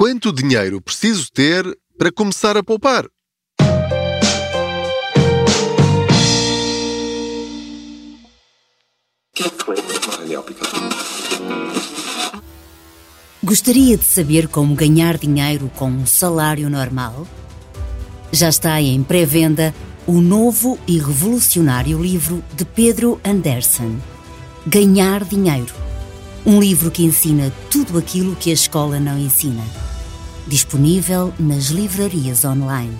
Quanto 0.00 0.32
dinheiro 0.32 0.80
preciso 0.80 1.30
ter 1.30 1.62
para 1.98 2.10
começar 2.10 2.56
a 2.56 2.62
poupar? 2.62 3.04
Gostaria 13.44 13.98
de 13.98 14.04
saber 14.06 14.48
como 14.48 14.74
ganhar 14.74 15.18
dinheiro 15.18 15.70
com 15.76 15.90
um 15.90 16.06
salário 16.06 16.70
normal? 16.70 17.28
Já 18.32 18.48
está 18.48 18.80
em 18.80 19.02
pré-venda 19.02 19.74
o 20.06 20.22
novo 20.22 20.78
e 20.88 20.96
revolucionário 20.98 22.00
livro 22.00 22.42
de 22.54 22.64
Pedro 22.64 23.20
Anderson, 23.22 24.00
Ganhar 24.66 25.26
Dinheiro. 25.26 25.74
Um 26.46 26.58
livro 26.58 26.90
que 26.90 27.04
ensina 27.04 27.52
tudo 27.70 27.98
aquilo 27.98 28.34
que 28.34 28.48
a 28.48 28.54
escola 28.54 28.98
não 28.98 29.18
ensina. 29.18 29.89
Disponível 30.50 31.32
nas 31.38 31.66
livrarias 31.66 32.44
online. 32.44 32.98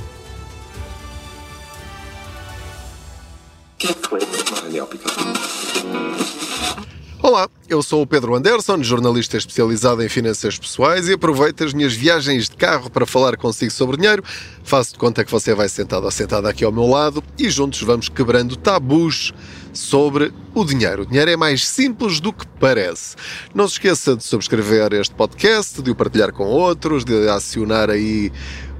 Olá, 7.31 7.49
eu 7.69 7.81
sou 7.81 8.03
o 8.03 8.07
Pedro 8.09 8.35
Anderson, 8.35 8.83
jornalista 8.83 9.37
especializado 9.37 10.03
em 10.03 10.09
finanças 10.09 10.59
pessoais 10.59 11.09
e 11.09 11.13
aproveito 11.13 11.63
as 11.63 11.73
minhas 11.73 11.95
viagens 11.95 12.49
de 12.49 12.57
carro 12.57 12.91
para 12.91 13.07
falar 13.07 13.37
consigo 13.37 13.71
sobre 13.71 13.97
dinheiro. 13.97 14.25
Faço 14.65 14.95
de 14.95 14.99
conta 14.99 15.25
que 15.25 15.31
você 15.31 15.55
vai 15.55 15.69
sentado 15.69 16.03
ou 16.03 16.11
sentada 16.11 16.51
aqui 16.51 16.65
ao 16.65 16.73
meu 16.73 16.89
lado 16.89 17.23
e 17.39 17.49
juntos 17.49 17.81
vamos 17.83 18.09
quebrando 18.09 18.57
tabus 18.57 19.33
sobre 19.73 20.33
o 20.53 20.65
dinheiro. 20.65 21.03
O 21.03 21.07
dinheiro 21.07 21.31
é 21.31 21.37
mais 21.37 21.69
simples 21.69 22.19
do 22.19 22.33
que 22.33 22.45
parece. 22.59 23.15
Não 23.55 23.69
se 23.69 23.75
esqueça 23.75 24.17
de 24.17 24.25
subscrever 24.25 24.93
este 24.95 25.15
podcast, 25.15 25.81
de 25.81 25.93
o 25.93 25.95
partilhar 25.95 26.33
com 26.33 26.47
outros, 26.47 27.05
de 27.05 27.29
acionar 27.29 27.91
aí 27.91 28.33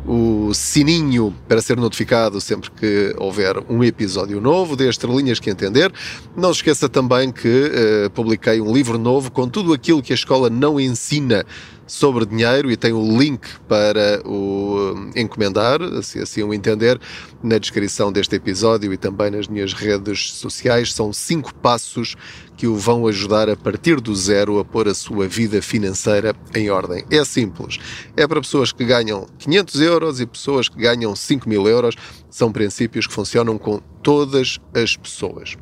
o 0.07 0.53
sininho 0.55 1.35
para 1.47 1.61
ser 1.61 1.77
notificado 1.77 2.41
sempre 2.41 2.71
que 2.71 3.15
houver 3.19 3.57
um 3.69 3.85
episódio 3.85 4.41
novo, 4.41 4.77
dê 4.77 4.85
as 4.85 4.91
estrelinhas 4.91 5.39
que 5.39 5.51
entender. 5.51 5.93
Não 6.37 6.53
se 6.53 6.59
esqueça 6.59 6.89
também 6.89 7.31
que 7.31 7.49
uh, 7.49 8.11
publiquei 8.11 8.61
um 8.61 8.73
livro 8.73 8.99
novo 8.99 9.31
com 9.31 9.49
tudo 9.49 9.73
aquilo 9.73 10.03
que 10.03 10.13
a 10.13 10.15
escola 10.15 10.49
não 10.49 10.81
ensina 10.81 11.45
sobre 11.91 12.25
dinheiro 12.25 12.71
e 12.71 12.77
tem 12.77 12.93
o 12.93 13.19
link 13.19 13.41
para 13.67 14.23
o 14.25 15.11
eh, 15.17 15.21
encomendar, 15.21 15.81
se 16.05 16.21
assim 16.21 16.41
o 16.41 16.55
entender, 16.55 17.01
na 17.43 17.59
descrição 17.59 18.13
deste 18.13 18.37
episódio 18.37 18.93
e 18.93 18.97
também 18.97 19.29
nas 19.29 19.49
minhas 19.49 19.73
redes 19.73 20.35
sociais. 20.35 20.95
São 20.95 21.13
cinco 21.13 21.53
passos 21.53 22.15
que 22.57 22.69
o 22.69 22.77
vão 22.77 23.09
ajudar 23.09 23.51
a 23.51 23.57
partir 23.57 24.01
do 24.01 24.15
zero 24.15 24.61
a 24.61 24.65
pôr 24.65 24.87
a 24.87 24.95
sua 24.95 25.27
vida 25.27 25.61
financeira 25.61 26.33
em 26.55 26.71
ordem. 26.71 27.05
É 27.11 27.25
simples. 27.25 27.79
É 28.17 28.25
para 28.25 28.41
pessoas 28.41 28.71
que 28.71 28.85
ganham 28.85 29.27
500 29.41 29.81
euros 29.81 30.21
e 30.21 30.27
pessoas 30.27 30.69
que 30.69 30.79
ganham 30.79 31.17
5 31.17 31.49
mil 31.49 31.67
euros. 31.67 31.97
São 32.31 32.53
princípios 32.53 33.09
que 33.09 33.13
funcionam 33.13 33.59
com 33.59 33.81
todas 34.01 34.61
as 34.73 34.97
pessoas. 34.97 35.57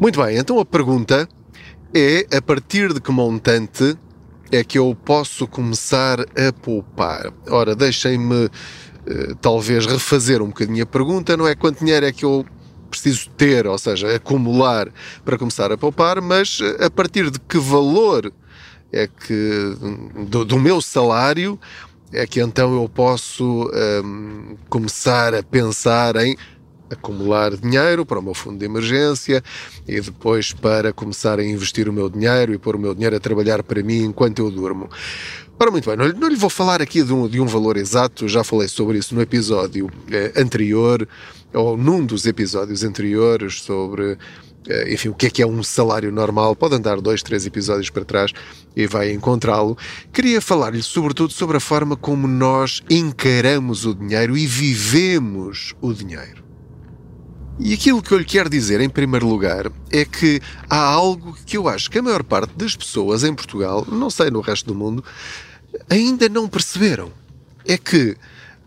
Muito 0.00 0.20
bem, 0.20 0.36
então 0.36 0.58
a 0.58 0.64
pergunta 0.64 1.28
é 1.94 2.26
a 2.36 2.42
partir 2.42 2.92
de 2.92 3.00
que 3.00 3.12
montante 3.12 3.96
é 4.50 4.64
que 4.64 4.78
eu 4.78 4.96
posso 5.04 5.46
começar 5.46 6.20
a 6.20 6.52
poupar? 6.62 7.32
Ora, 7.48 7.74
deixem-me 7.74 8.46
uh, 8.46 8.50
talvez 9.40 9.86
refazer 9.86 10.42
um 10.42 10.48
bocadinho 10.48 10.82
a 10.82 10.86
pergunta, 10.86 11.36
não 11.36 11.46
é 11.46 11.54
quanto 11.54 11.80
dinheiro 11.80 12.06
é 12.06 12.12
que 12.12 12.24
eu 12.24 12.44
preciso 12.90 13.28
ter, 13.30 13.66
ou 13.66 13.78
seja, 13.78 14.14
acumular 14.14 14.88
para 15.24 15.38
começar 15.38 15.70
a 15.70 15.76
poupar, 15.76 16.20
mas 16.22 16.58
eh, 16.62 16.86
a 16.86 16.90
partir 16.90 17.30
de 17.30 17.38
que 17.38 17.58
valor 17.58 18.32
é 18.90 19.06
que 19.06 19.76
do, 20.26 20.44
do 20.44 20.58
meu 20.58 20.80
salário 20.80 21.58
é 22.12 22.26
que 22.26 22.40
então 22.40 22.74
eu 22.74 22.88
posso 22.88 23.70
ehm, 23.74 24.56
começar 24.70 25.34
a 25.34 25.42
pensar 25.42 26.16
em 26.16 26.34
acumular 26.90 27.56
dinheiro 27.56 28.04
para 28.04 28.18
o 28.18 28.22
meu 28.22 28.34
fundo 28.34 28.58
de 28.58 28.64
emergência 28.64 29.42
e 29.86 30.00
depois 30.00 30.52
para 30.52 30.92
começar 30.92 31.38
a 31.38 31.44
investir 31.44 31.88
o 31.88 31.92
meu 31.92 32.08
dinheiro 32.08 32.52
e 32.52 32.58
pôr 32.58 32.76
o 32.76 32.78
meu 32.78 32.94
dinheiro 32.94 33.16
a 33.16 33.20
trabalhar 33.20 33.62
para 33.62 33.82
mim 33.82 34.04
enquanto 34.04 34.40
eu 34.40 34.50
durmo. 34.50 34.88
Ora, 35.60 35.72
muito 35.72 35.88
bem, 35.88 35.96
não, 35.96 36.08
não 36.08 36.28
lhe 36.28 36.36
vou 36.36 36.48
falar 36.48 36.80
aqui 36.80 37.02
de 37.02 37.12
um, 37.12 37.26
de 37.26 37.40
um, 37.40 37.46
valor 37.46 37.76
exato, 37.76 38.28
já 38.28 38.44
falei 38.44 38.68
sobre 38.68 38.96
isso 38.96 39.12
no 39.12 39.20
episódio 39.20 39.90
eh, 40.08 40.32
anterior, 40.36 41.06
ou 41.52 41.76
num 41.76 42.06
dos 42.06 42.26
episódios 42.26 42.84
anteriores 42.84 43.60
sobre, 43.62 44.16
eh, 44.68 44.92
enfim, 44.92 45.08
o 45.08 45.14
que 45.14 45.26
é 45.26 45.30
que 45.30 45.42
é 45.42 45.46
um 45.46 45.60
salário 45.64 46.12
normal. 46.12 46.54
Pode 46.54 46.76
andar 46.76 47.00
dois, 47.00 47.24
três 47.24 47.44
episódios 47.44 47.90
para 47.90 48.04
trás 48.04 48.32
e 48.76 48.86
vai 48.86 49.10
encontrá-lo. 49.10 49.76
Queria 50.12 50.40
falar-lhe 50.40 50.80
sobretudo 50.80 51.32
sobre 51.32 51.56
a 51.56 51.60
forma 51.60 51.96
como 51.96 52.28
nós 52.28 52.80
encaramos 52.88 53.84
o 53.84 53.96
dinheiro 53.96 54.38
e 54.38 54.46
vivemos 54.46 55.74
o 55.80 55.92
dinheiro. 55.92 56.47
E 57.58 57.74
aquilo 57.74 58.02
que 58.02 58.12
eu 58.12 58.18
lhe 58.18 58.24
quero 58.24 58.48
dizer, 58.48 58.80
em 58.80 58.88
primeiro 58.88 59.26
lugar, 59.26 59.70
é 59.90 60.04
que 60.04 60.40
há 60.68 60.78
algo 60.80 61.36
que 61.44 61.56
eu 61.56 61.68
acho 61.68 61.90
que 61.90 61.98
a 61.98 62.02
maior 62.02 62.22
parte 62.22 62.54
das 62.56 62.76
pessoas 62.76 63.24
em 63.24 63.34
Portugal, 63.34 63.84
não 63.90 64.10
sei 64.10 64.30
no 64.30 64.40
resto 64.40 64.66
do 64.66 64.74
mundo, 64.74 65.04
ainda 65.90 66.28
não 66.28 66.48
perceberam. 66.48 67.10
É 67.64 67.76
que 67.76 68.16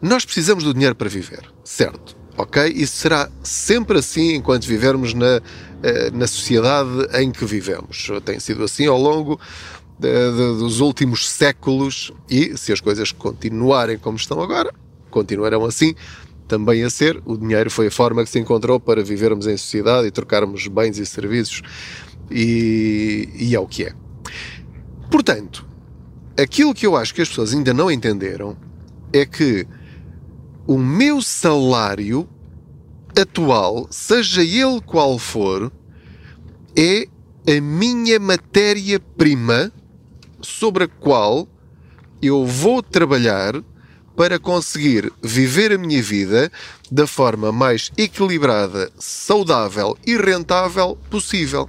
nós 0.02 0.25
precisamos 0.25 0.63
do 0.63 0.74
dinheiro 0.74 0.96
para 0.96 1.09
viver, 1.09 1.41
certo? 1.63 2.22
ok? 2.38 2.72
Isso 2.75 2.97
será 2.97 3.29
sempre 3.44 4.00
assim 4.00 4.35
enquanto 4.35 4.66
vivermos 4.66 5.13
na, 5.13 5.41
eh, 5.84 6.12
na 6.12 6.28
sociedade 6.28 6.90
em 7.13 7.31
que 7.31 7.46
vivemos. 7.46 8.09
Tem 8.25 8.40
sido 8.40 8.63
assim 8.63 8.88
ao 8.88 9.00
longo 9.00 9.40
de, 10.00 10.09
de, 10.09 10.59
dos 10.59 10.79
últimos 10.79 11.29
séculos 11.29 12.12
e, 12.29 12.58
se 12.58 12.72
as 12.73 12.81
coisas 12.81 13.12
continuarem 13.12 13.97
como 13.97 14.18
estão 14.18 14.41
agora, 14.41 14.73
continuarão 15.09 15.66
assim 15.66 15.94
também 16.51 16.84
a 16.84 16.89
ser. 16.89 17.22
O 17.25 17.38
dinheiro 17.38 17.72
foi 17.72 17.88
a 17.88 17.91
forma 17.91 18.25
que 18.25 18.29
se 18.29 18.38
encontrou 18.38 18.78
para 18.78 19.01
vivermos 19.01 19.47
em 19.47 19.56
sociedade 19.56 20.07
e 20.07 20.12
trocarmos 20.12 20.67
bens 20.67 20.97
e 20.97 21.06
serviços, 21.06 21.62
e, 22.29 23.29
e 23.35 23.56
é 23.56 23.59
o 23.59 23.66
que 23.66 23.85
é. 23.85 23.94
Portanto, 25.09 25.66
aquilo 26.38 26.73
que 26.73 26.85
eu 26.85 26.97
acho 26.97 27.16
que 27.16 27.22
as 27.22 27.29
pessoas 27.29 27.53
ainda 27.53 27.73
não 27.73 27.90
entenderam 27.90 28.57
é 29.13 29.25
que 29.25 29.66
o 30.67 30.78
meu 30.78 31.22
salário 31.22 32.28
atual, 33.17 33.88
seja 33.90 34.44
ele 34.44 34.81
qual 34.85 35.17
for, 35.17 35.72
é 36.75 37.07
a 37.47 37.61
minha 37.61 38.19
matéria-prima 38.19 39.72
sobre 40.41 40.84
a 40.84 40.88
qual 40.90 41.47
eu 42.22 42.45
vou 42.45 42.84
trabalhar 42.84 43.63
para 44.21 44.37
conseguir 44.37 45.11
viver 45.19 45.71
a 45.71 45.79
minha 45.79 45.99
vida 45.99 46.51
da 46.91 47.07
forma 47.07 47.51
mais 47.51 47.91
equilibrada, 47.97 48.91
saudável 48.99 49.97
e 50.05 50.15
rentável 50.15 50.95
possível. 51.09 51.67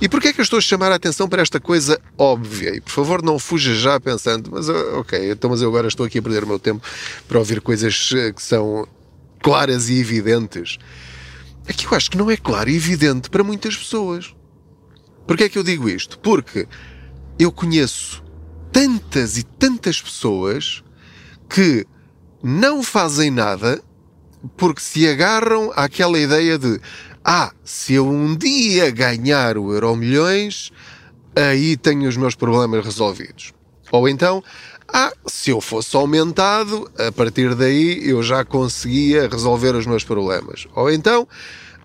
E 0.00 0.08
porquê 0.08 0.28
é 0.28 0.32
que 0.32 0.40
eu 0.40 0.44
estou 0.44 0.58
a 0.60 0.62
chamar 0.62 0.92
a 0.92 0.94
atenção 0.94 1.28
para 1.28 1.42
esta 1.42 1.58
coisa 1.58 2.00
óbvia? 2.16 2.76
E 2.76 2.80
por 2.80 2.92
favor 2.92 3.24
não 3.24 3.40
fuja 3.40 3.74
já 3.74 3.98
pensando, 3.98 4.52
mas 4.52 4.70
ah, 4.70 4.98
ok, 5.00 5.32
então 5.32 5.50
mas 5.50 5.62
eu 5.62 5.68
agora 5.68 5.88
estou 5.88 6.06
aqui 6.06 6.20
a 6.20 6.22
perder 6.22 6.44
o 6.44 6.46
meu 6.46 6.60
tempo 6.60 6.80
para 7.26 7.40
ouvir 7.40 7.60
coisas 7.60 8.12
eh, 8.14 8.32
que 8.32 8.40
são 8.40 8.86
claras 9.42 9.88
e 9.88 9.98
evidentes. 9.98 10.78
É 11.66 11.72
que 11.72 11.86
eu 11.86 11.96
acho 11.96 12.08
que 12.08 12.16
não 12.16 12.30
é 12.30 12.36
claro 12.36 12.70
e 12.70 12.76
evidente 12.76 13.28
para 13.28 13.42
muitas 13.42 13.76
pessoas. 13.76 14.32
Porquê 15.26 15.42
é 15.42 15.48
que 15.48 15.58
eu 15.58 15.64
digo 15.64 15.88
isto? 15.88 16.20
Porque 16.20 16.68
eu 17.36 17.50
conheço 17.50 18.22
tantas 18.70 19.36
e 19.36 19.42
tantas 19.42 20.00
pessoas 20.00 20.83
que 21.48 21.86
não 22.42 22.82
fazem 22.82 23.30
nada 23.30 23.82
porque 24.56 24.80
se 24.80 25.08
agarram 25.08 25.72
àquela 25.74 26.18
ideia 26.18 26.58
de 26.58 26.80
ah, 27.24 27.52
se 27.64 27.94
eu 27.94 28.06
um 28.06 28.36
dia 28.36 28.90
ganhar 28.90 29.56
o 29.56 29.72
Euro 29.72 29.96
Milhões, 29.96 30.70
aí 31.34 31.76
tenho 31.76 32.06
os 32.06 32.16
meus 32.16 32.34
problemas 32.34 32.84
resolvidos. 32.84 33.54
Ou 33.90 34.08
então, 34.08 34.44
ah, 34.92 35.12
se 35.26 35.50
eu 35.50 35.60
fosse 35.60 35.96
aumentado, 35.96 36.90
a 36.98 37.10
partir 37.10 37.54
daí 37.54 38.06
eu 38.06 38.22
já 38.22 38.44
conseguia 38.44 39.26
resolver 39.26 39.74
os 39.74 39.86
meus 39.86 40.04
problemas. 40.04 40.66
Ou 40.74 40.90
então, 40.90 41.26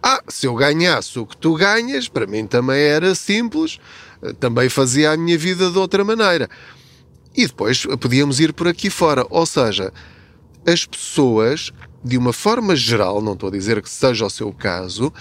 ah, 0.04 0.22
se 0.28 0.46
eu 0.46 0.56
ganhasse 0.56 1.18
o 1.18 1.26
que 1.26 1.38
tu 1.38 1.56
ganhas, 1.56 2.10
para 2.10 2.28
mim 2.28 2.46
também 2.46 2.82
era 2.82 3.16
simples, 3.16 3.80
também 4.40 4.68
fazia 4.68 5.12
a 5.12 5.18
minha 5.18 5.38
vida 5.38 5.72
de 5.72 5.78
outra 5.78 6.04
maneira. 6.04 6.50
E 7.40 7.48
depois 7.48 7.86
podíamos 8.02 8.42
ir 8.42 8.52
por 8.52 8.68
aqui 8.68 8.90
fora. 8.90 9.26
Ou 9.30 9.46
seja, 9.46 9.94
as 10.68 10.86
pessoas 10.86 11.72
de 12.04 12.18
uma 12.18 12.34
forma 12.34 12.76
geral, 12.76 13.22
não 13.22 13.32
estou 13.32 13.48
a 13.48 13.52
dizer 13.54 13.82
que 13.82 13.90
seja 13.90 14.26
o 14.26 14.30
seu 14.30 14.52
caso, 14.52 15.14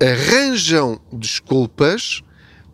arranjam 0.00 0.98
desculpas 1.12 2.22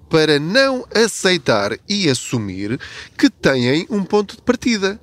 para 0.09 0.39
não 0.39 0.87
aceitar 0.95 1.77
e 1.89 2.09
assumir 2.09 2.79
que 3.19 3.29
têm 3.29 3.89
um 3.91 4.05
ponto 4.05 4.37
de 4.37 4.43
partida. 4.43 5.01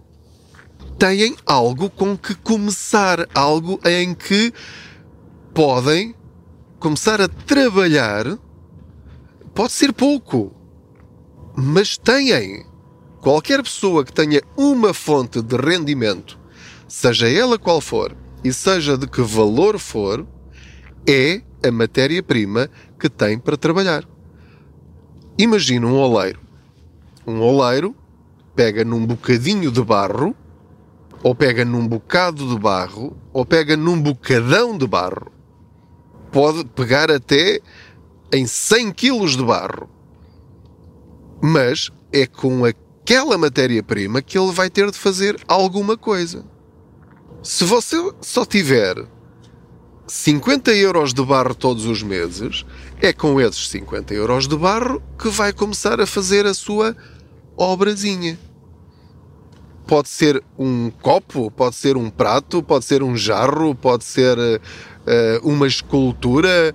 Têm 0.98 1.36
algo 1.46 1.90
com 1.90 2.18
que 2.18 2.36
começar, 2.36 3.28
algo 3.36 3.82
em 3.84 4.16
que 4.16 4.54
podem 5.54 6.16
começar 6.80 7.20
a 7.20 7.28
trabalhar. 7.28 8.40
Pode 9.54 9.74
ser 9.74 9.92
pouco, 9.92 10.56
mas 11.54 11.98
têm 11.98 12.66
qualquer 13.26 13.64
pessoa 13.64 14.06
que 14.06 14.14
tenha 14.14 14.40
uma 14.56 14.94
fonte 14.94 15.42
de 15.42 15.58
rendimento, 15.58 16.38
seja 16.88 17.28
ela 17.28 17.58
qual 17.58 17.82
for 17.82 18.16
e 18.44 18.54
seja 18.54 18.96
de 18.96 19.08
que 19.08 19.20
valor 19.24 19.80
for, 19.80 20.28
é 21.10 21.42
a 21.68 21.72
matéria-prima 21.72 22.70
que 23.00 23.10
tem 23.10 23.40
para 23.40 23.58
trabalhar. 23.58 24.08
Imagina 25.40 25.88
um 25.88 25.96
oleiro. 25.96 26.40
Um 27.26 27.42
oleiro 27.42 27.96
pega 28.56 28.86
num 28.86 29.04
bocadinho 29.04 29.72
de 29.72 29.82
barro, 29.82 30.36
ou 31.24 31.34
pega 31.34 31.66
num 31.66 31.88
bocado 31.88 32.48
de 32.48 32.60
barro, 32.60 33.18
ou 33.34 33.44
pega 33.44 33.76
num 33.76 34.00
bocadão 34.00 34.78
de 34.78 34.86
barro. 34.86 35.32
Pode 36.32 36.64
pegar 36.66 37.10
até 37.10 37.60
em 38.32 38.46
100 38.46 38.92
quilos 38.92 39.36
de 39.36 39.44
barro. 39.44 39.90
Mas 41.42 41.92
é 42.14 42.28
com 42.28 42.64
aquela 43.06 43.38
matéria-prima 43.38 44.20
que 44.20 44.36
ele 44.36 44.52
vai 44.52 44.68
ter 44.68 44.90
de 44.90 44.98
fazer 44.98 45.38
alguma 45.48 45.96
coisa. 45.96 46.44
Se 47.44 47.64
você 47.64 47.98
só 48.20 48.44
tiver 48.44 48.96
50 50.08 50.74
euros 50.74 51.14
de 51.14 51.24
barro 51.24 51.54
todos 51.54 51.86
os 51.86 52.02
meses, 52.02 52.66
é 53.00 53.14
com 53.14 53.40
esses 53.40 53.70
50 53.70 54.12
euros 54.16 54.48
de 54.48 54.58
barro 54.58 55.04
que 55.20 55.30
vai 55.30 55.54
começar 55.54 56.02
a 56.02 56.08
fazer 56.08 56.48
a 56.48 56.54
sua 56.56 56.98
obrazinha. 57.56 58.40
Pode 59.86 60.10
ser 60.10 60.44
um 60.58 60.90
copo, 60.90 61.52
pode 61.52 61.76
ser 61.76 61.96
um 61.96 62.10
prato, 62.10 62.64
pode 62.64 62.86
ser 62.86 63.04
um 63.04 63.16
jarro, 63.16 63.76
pode 63.76 64.04
ser 64.04 64.36
uh, 64.36 65.48
uma 65.48 65.68
escultura, 65.68 66.74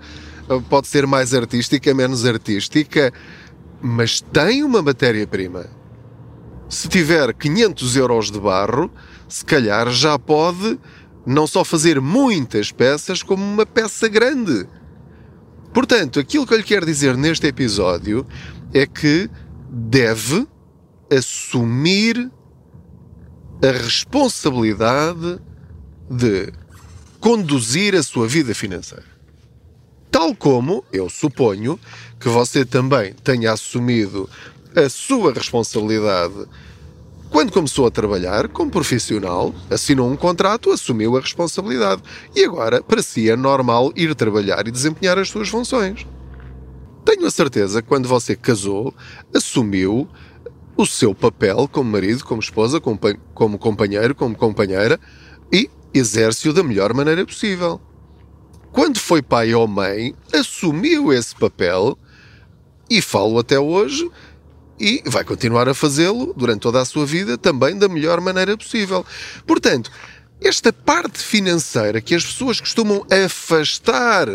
pode 0.68 0.86
ser 0.86 1.08
mais 1.08 1.34
artística, 1.34 1.92
menos 1.92 2.24
artística, 2.24 3.12
mas 3.82 4.20
tem 4.20 4.62
uma 4.62 4.80
matéria-prima. 4.80 5.79
Se 6.70 6.88
tiver 6.88 7.34
500 7.34 7.96
euros 7.96 8.30
de 8.30 8.38
barro, 8.38 8.88
se 9.28 9.44
calhar 9.44 9.90
já 9.90 10.16
pode 10.16 10.78
não 11.26 11.44
só 11.44 11.64
fazer 11.64 12.00
muitas 12.00 12.70
peças, 12.70 13.24
como 13.24 13.42
uma 13.42 13.66
peça 13.66 14.06
grande. 14.06 14.68
Portanto, 15.74 16.20
aquilo 16.20 16.46
que 16.46 16.54
eu 16.54 16.58
lhe 16.58 16.64
quero 16.64 16.86
dizer 16.86 17.16
neste 17.16 17.48
episódio 17.48 18.24
é 18.72 18.86
que 18.86 19.28
deve 19.68 20.46
assumir 21.12 22.30
a 23.62 23.72
responsabilidade 23.72 25.40
de 26.08 26.52
conduzir 27.18 27.96
a 27.96 28.02
sua 28.02 28.28
vida 28.28 28.54
financeira. 28.54 29.04
Tal 30.08 30.34
como 30.36 30.84
eu 30.92 31.10
suponho 31.10 31.78
que 32.18 32.28
você 32.28 32.64
também 32.64 33.12
tenha 33.12 33.52
assumido 33.52 34.30
a 34.76 34.88
sua 34.88 35.32
responsabilidade 35.32 36.46
quando 37.30 37.52
começou 37.52 37.86
a 37.86 37.90
trabalhar 37.92 38.48
como 38.48 38.72
profissional, 38.72 39.54
assinou 39.70 40.10
um 40.10 40.16
contrato, 40.16 40.72
assumiu 40.72 41.16
a 41.16 41.20
responsabilidade 41.20 42.02
e 42.34 42.44
agora 42.44 42.82
para 42.82 43.00
si 43.02 43.30
é 43.30 43.36
normal 43.36 43.92
ir 43.94 44.12
trabalhar 44.16 44.66
e 44.66 44.70
desempenhar 44.72 45.16
as 45.16 45.28
suas 45.28 45.48
funções. 45.48 46.04
Tenho 47.04 47.26
a 47.26 47.30
certeza 47.30 47.82
que 47.82 47.88
quando 47.88 48.08
você 48.08 48.34
casou, 48.34 48.92
assumiu 49.32 50.08
o 50.76 50.84
seu 50.84 51.14
papel 51.14 51.68
como 51.70 51.92
marido, 51.92 52.24
como 52.24 52.40
esposa, 52.40 52.80
como 52.80 53.58
companheiro, 53.58 54.12
como 54.12 54.34
companheira 54.34 54.98
e 55.52 55.70
exerce-o 55.94 56.52
da 56.52 56.64
melhor 56.64 56.92
maneira 56.92 57.24
possível. 57.24 57.80
Quando 58.72 58.98
foi 58.98 59.22
pai 59.22 59.54
ou 59.54 59.68
mãe, 59.68 60.16
assumiu 60.32 61.12
esse 61.12 61.36
papel 61.36 61.96
e 62.88 63.00
falo 63.00 63.38
até 63.38 63.58
hoje 63.58 64.10
e 64.80 65.02
vai 65.04 65.22
continuar 65.22 65.68
a 65.68 65.74
fazê-lo 65.74 66.32
durante 66.34 66.60
toda 66.60 66.80
a 66.80 66.84
sua 66.86 67.04
vida 67.04 67.36
também 67.36 67.78
da 67.78 67.86
melhor 67.86 68.18
maneira 68.20 68.56
possível. 68.56 69.04
Portanto, 69.46 69.90
esta 70.40 70.72
parte 70.72 71.18
financeira 71.18 72.00
que 72.00 72.14
as 72.14 72.24
pessoas 72.24 72.58
costumam 72.58 73.04
afastar 73.10 74.26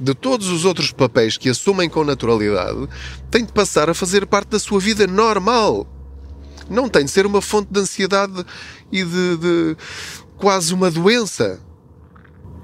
de 0.00 0.14
todos 0.14 0.48
os 0.48 0.64
outros 0.64 0.90
papéis 0.90 1.36
que 1.36 1.48
assumem 1.48 1.88
com 1.88 2.02
naturalidade 2.02 2.88
tem 3.30 3.44
de 3.44 3.52
passar 3.52 3.88
a 3.88 3.94
fazer 3.94 4.26
parte 4.26 4.48
da 4.48 4.58
sua 4.58 4.80
vida 4.80 5.06
normal. 5.06 5.86
Não 6.68 6.88
tem 6.88 7.04
de 7.04 7.10
ser 7.10 7.24
uma 7.24 7.40
fonte 7.40 7.72
de 7.72 7.78
ansiedade 7.78 8.44
e 8.90 9.04
de, 9.04 9.36
de 9.36 9.76
quase 10.36 10.74
uma 10.74 10.90
doença. 10.90 11.60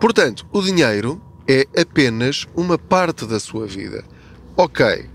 Portanto, 0.01 0.45
o 0.51 0.61
dinheiro 0.61 1.23
é 1.47 1.67
apenas 1.81 2.47
uma 2.57 2.77
parte 2.77 3.25
da 3.25 3.39
sua 3.39 3.67
vida. 3.67 4.05
Ok, 4.57 5.10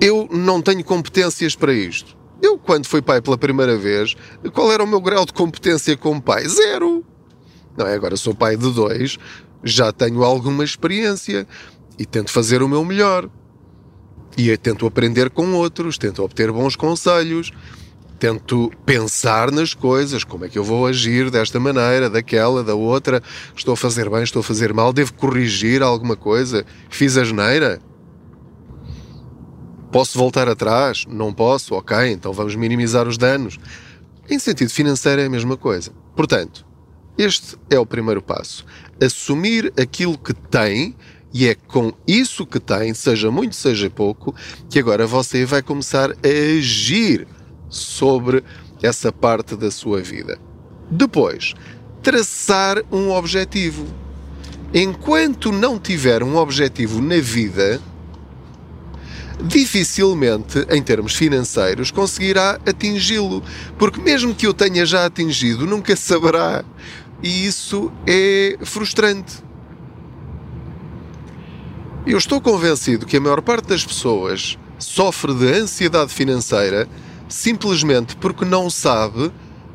eu 0.00 0.28
não 0.30 0.62
tenho 0.62 0.84
competências 0.84 1.54
para 1.54 1.72
isto. 1.72 2.16
Eu, 2.40 2.56
quando 2.56 2.86
fui 2.86 3.02
pai 3.02 3.20
pela 3.20 3.36
primeira 3.36 3.76
vez, 3.76 4.14
qual 4.52 4.70
era 4.70 4.82
o 4.82 4.86
meu 4.86 5.00
grau 5.00 5.26
de 5.26 5.32
competência 5.32 5.96
como 5.96 6.22
pai? 6.22 6.46
Zero! 6.48 7.04
Não 7.76 7.86
é? 7.86 7.94
Agora 7.94 8.16
sou 8.16 8.34
pai 8.34 8.56
de 8.56 8.72
dois, 8.72 9.18
já 9.62 9.92
tenho 9.92 10.22
alguma 10.22 10.64
experiência 10.64 11.46
e 11.98 12.06
tento 12.06 12.30
fazer 12.30 12.62
o 12.62 12.68
meu 12.68 12.84
melhor. 12.84 13.28
E 14.36 14.56
tento 14.56 14.86
aprender 14.86 15.30
com 15.30 15.52
outros, 15.54 15.98
tento 15.98 16.22
obter 16.22 16.52
bons 16.52 16.76
conselhos, 16.76 17.50
tento 18.20 18.70
pensar 18.86 19.50
nas 19.50 19.74
coisas, 19.74 20.22
como 20.22 20.44
é 20.44 20.48
que 20.48 20.58
eu 20.58 20.62
vou 20.62 20.86
agir 20.86 21.30
desta 21.30 21.58
maneira, 21.58 22.08
daquela, 22.08 22.62
da 22.62 22.74
outra, 22.74 23.20
estou 23.56 23.74
a 23.74 23.76
fazer 23.76 24.08
bem, 24.08 24.22
estou 24.22 24.40
a 24.40 24.44
fazer 24.44 24.72
mal, 24.72 24.92
devo 24.92 25.14
corrigir 25.14 25.82
alguma 25.82 26.14
coisa, 26.14 26.64
fiz 26.88 27.16
a 27.16 27.24
geneira, 27.24 27.80
Posso 29.90 30.18
voltar 30.18 30.48
atrás? 30.48 31.04
Não 31.08 31.32
posso? 31.32 31.74
Ok, 31.74 31.96
então 32.10 32.32
vamos 32.32 32.54
minimizar 32.54 33.08
os 33.08 33.16
danos. 33.16 33.58
Em 34.28 34.38
sentido 34.38 34.70
financeiro 34.70 35.22
é 35.22 35.26
a 35.26 35.30
mesma 35.30 35.56
coisa. 35.56 35.90
Portanto, 36.14 36.66
este 37.16 37.56
é 37.70 37.78
o 37.78 37.86
primeiro 37.86 38.22
passo. 38.22 38.64
Assumir 39.02 39.72
aquilo 39.76 40.18
que 40.18 40.34
tem 40.34 40.94
e 41.32 41.46
é 41.46 41.54
com 41.54 41.92
isso 42.06 42.46
que 42.46 42.58
tem, 42.58 42.94
seja 42.94 43.30
muito, 43.30 43.54
seja 43.54 43.90
pouco, 43.90 44.34
que 44.68 44.78
agora 44.78 45.06
você 45.06 45.44
vai 45.44 45.62
começar 45.62 46.10
a 46.10 46.56
agir 46.58 47.26
sobre 47.68 48.42
essa 48.82 49.12
parte 49.12 49.56
da 49.56 49.70
sua 49.70 50.00
vida. 50.00 50.38
Depois, 50.90 51.54
traçar 52.02 52.82
um 52.90 53.10
objetivo. 53.10 53.86
Enquanto 54.72 55.52
não 55.52 55.78
tiver 55.78 56.22
um 56.22 56.36
objetivo 56.36 57.00
na 57.00 57.20
vida, 57.20 57.80
dificilmente, 59.42 60.66
em 60.70 60.82
termos 60.82 61.14
financeiros, 61.14 61.90
conseguirá 61.90 62.58
atingi-lo, 62.66 63.42
porque 63.78 64.00
mesmo 64.00 64.34
que 64.34 64.48
o 64.48 64.54
tenha 64.54 64.84
já 64.84 65.06
atingido, 65.06 65.66
nunca 65.66 65.94
saberá. 65.96 66.64
E 67.22 67.46
isso 67.46 67.90
é 68.06 68.58
frustrante. 68.62 69.42
Eu 72.06 72.16
estou 72.16 72.40
convencido 72.40 73.06
que 73.06 73.16
a 73.16 73.20
maior 73.20 73.42
parte 73.42 73.68
das 73.68 73.84
pessoas 73.84 74.56
sofre 74.78 75.34
de 75.34 75.52
ansiedade 75.52 76.12
financeira 76.12 76.88
simplesmente 77.28 78.16
porque 78.16 78.44
não 78.44 78.70
sabe 78.70 79.30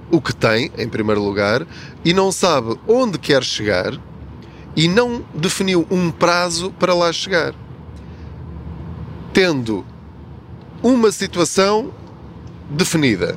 o 0.09 0.21
que 0.21 0.33
tem, 0.33 0.71
em 0.77 0.87
primeiro 0.87 1.21
lugar, 1.23 1.65
e 2.03 2.13
não 2.13 2.31
sabe 2.31 2.77
onde 2.87 3.17
quer 3.17 3.43
chegar 3.43 3.93
e 4.75 4.87
não 4.87 5.23
definiu 5.33 5.85
um 5.91 6.09
prazo 6.09 6.71
para 6.79 6.93
lá 6.93 7.11
chegar 7.11 7.53
tendo 9.33 9.83
uma 10.83 11.11
situação 11.11 11.91
definida, 12.69 13.35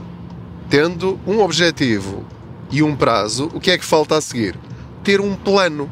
tendo 0.69 1.19
um 1.27 1.41
objetivo 1.41 2.23
e 2.71 2.83
um 2.83 2.95
prazo, 2.95 3.51
o 3.55 3.59
que 3.59 3.71
é 3.71 3.79
que 3.79 3.85
falta 3.85 4.15
a 4.15 4.21
seguir? 4.21 4.59
Ter 5.03 5.23
um 5.23 5.35
plano. 5.35 5.91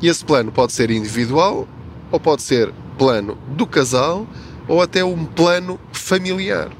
E 0.00 0.08
esse 0.08 0.24
plano 0.24 0.50
pode 0.50 0.72
ser 0.72 0.90
individual, 0.90 1.68
ou 2.10 2.18
pode 2.18 2.42
ser 2.42 2.72
plano 2.98 3.38
do 3.46 3.64
casal, 3.64 4.26
ou 4.66 4.82
até 4.82 5.04
um 5.04 5.24
plano 5.24 5.78
familiar, 5.92 6.72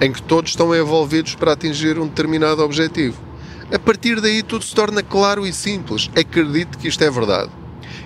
em 0.00 0.12
que 0.12 0.22
todos 0.22 0.52
estão 0.52 0.72
envolvidos 0.72 1.34
para 1.34 1.54
atingir 1.54 1.98
um 1.98 2.06
determinado 2.06 2.62
objetivo. 2.62 3.20
A 3.74 3.80
partir 3.80 4.20
daí 4.20 4.44
tudo 4.44 4.64
se 4.64 4.74
torna 4.74 5.02
claro 5.02 5.44
e 5.44 5.52
simples. 5.52 6.08
Acredite 6.14 6.78
que 6.78 6.86
isto 6.86 7.02
é 7.02 7.10
verdade. 7.10 7.50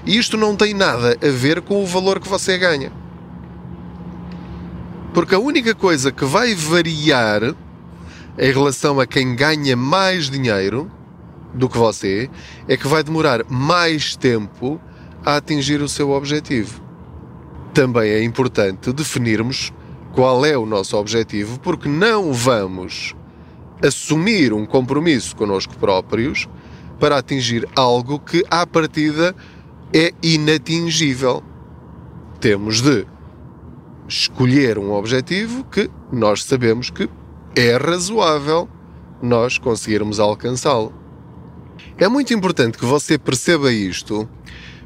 E 0.06 0.16
isto 0.16 0.38
não 0.38 0.56
tem 0.56 0.72
nada 0.72 1.18
a 1.20 1.30
ver 1.30 1.60
com 1.60 1.82
o 1.82 1.86
valor 1.86 2.18
que 2.18 2.28
você 2.28 2.56
ganha. 2.56 2.90
Porque 5.16 5.34
a 5.34 5.38
única 5.38 5.74
coisa 5.74 6.12
que 6.12 6.26
vai 6.26 6.54
variar 6.54 7.42
em 8.38 8.52
relação 8.52 9.00
a 9.00 9.06
quem 9.06 9.34
ganha 9.34 9.74
mais 9.74 10.28
dinheiro 10.28 10.90
do 11.54 11.70
que 11.70 11.78
você 11.78 12.28
é 12.68 12.76
que 12.76 12.86
vai 12.86 13.02
demorar 13.02 13.42
mais 13.48 14.14
tempo 14.14 14.78
a 15.24 15.36
atingir 15.36 15.80
o 15.80 15.88
seu 15.88 16.10
objetivo. 16.10 16.82
Também 17.72 18.10
é 18.10 18.22
importante 18.22 18.92
definirmos 18.92 19.72
qual 20.12 20.44
é 20.44 20.54
o 20.54 20.66
nosso 20.66 20.98
objetivo, 20.98 21.58
porque 21.60 21.88
não 21.88 22.34
vamos 22.34 23.14
assumir 23.82 24.52
um 24.52 24.66
compromisso 24.66 25.34
connosco 25.34 25.78
próprios 25.78 26.46
para 27.00 27.16
atingir 27.16 27.66
algo 27.74 28.18
que, 28.18 28.44
à 28.50 28.66
partida, 28.66 29.34
é 29.94 30.12
inatingível. 30.22 31.42
Temos 32.38 32.82
de 32.82 33.06
escolher 34.08 34.78
um 34.78 34.92
objetivo 34.92 35.64
que 35.64 35.90
nós 36.12 36.44
sabemos 36.44 36.90
que 36.90 37.08
é 37.54 37.76
razoável 37.76 38.68
nós 39.22 39.58
conseguirmos 39.58 40.20
alcançá-lo. 40.20 40.92
É 41.98 42.08
muito 42.08 42.32
importante 42.34 42.78
que 42.78 42.84
você 42.84 43.18
perceba 43.18 43.72
isto, 43.72 44.28